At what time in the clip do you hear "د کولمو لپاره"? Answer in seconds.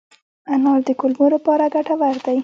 0.87-1.63